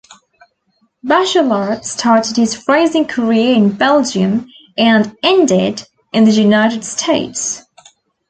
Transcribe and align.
Bachelart 1.05 1.83
started 1.85 2.35
his 2.35 2.67
racing 2.67 3.05
career 3.05 3.53
in 3.55 3.71
Belgium 3.71 4.47
and 4.75 5.15
ended 5.21 5.83
in 6.11 6.23
the 6.25 6.31
United 6.31 6.83
States. 6.83 7.61